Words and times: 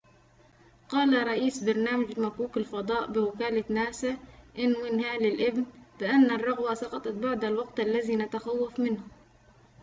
قال 0.89 1.27
رئيس 1.27 1.63
برنامج 1.63 2.19
مكوك 2.19 2.57
الفضاء 2.57 3.11
بوكالة 3.11 3.63
ناسا 3.69 4.17
ن 4.59 4.75
وين 4.83 4.99
هالي 5.03 5.27
الابن 5.27 5.65
بأن 5.99 6.31
الرغوة 6.31 6.73
سقطت 6.73 7.11
بعد 7.13 7.43
الوقت 7.45 7.79
الذي 7.79 8.15
نتخوّف 8.15 8.79
منه 8.79 9.03